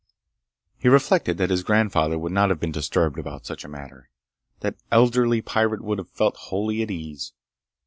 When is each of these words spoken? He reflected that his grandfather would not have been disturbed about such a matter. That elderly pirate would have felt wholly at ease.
He 0.79 0.89
reflected 0.89 1.37
that 1.37 1.51
his 1.51 1.61
grandfather 1.61 2.17
would 2.17 2.31
not 2.31 2.49
have 2.49 2.59
been 2.59 2.71
disturbed 2.71 3.19
about 3.19 3.45
such 3.45 3.63
a 3.63 3.67
matter. 3.67 4.09
That 4.61 4.77
elderly 4.91 5.43
pirate 5.43 5.83
would 5.83 5.99
have 5.99 6.09
felt 6.09 6.35
wholly 6.49 6.81
at 6.81 6.89
ease. 6.89 7.33